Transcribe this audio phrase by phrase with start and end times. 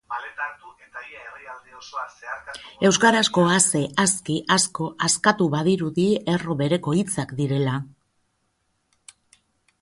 [2.89, 7.77] Euskarazko ase, aski, asko, askatu badirudi erro bereko hitzak direla.